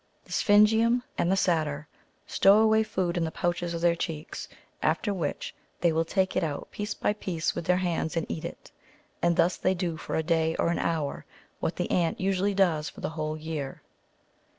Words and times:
The 0.25 0.31
sphingium 0.31 1.03
and 1.15 1.29
the 1.31 1.35
satyr^* 1.35 1.85
stow 2.25 2.57
away 2.57 2.81
food 2.81 3.17
in 3.17 3.23
the 3.23 3.29
pouches 3.29 3.75
of 3.75 3.81
their 3.81 3.93
cheeks, 3.95 4.47
after 4.81 5.13
which 5.13 5.53
the}' 5.81 5.91
will 5.93 6.05
take 6.05 6.35
it 6.35 6.43
out 6.43 6.71
piece 6.71 6.95
by 6.95 7.13
piece 7.13 7.53
with 7.53 7.65
their 7.65 7.77
hands 7.77 8.17
and 8.17 8.25
eat 8.27 8.43
it; 8.43 8.71
and 9.21 9.35
thus 9.35 9.57
the}' 9.57 9.75
do 9.75 9.97
for 9.97 10.15
a 10.15 10.23
day 10.23 10.55
or 10.55 10.69
an 10.71 10.79
hour 10.79 11.27
what 11.59 11.75
the 11.75 11.91
ant 11.91 12.19
usually 12.19 12.55
does^^ 12.55 12.89
for 12.89 13.01
the 13.01 13.09
whole 13.11 13.37
year. 13.37 13.83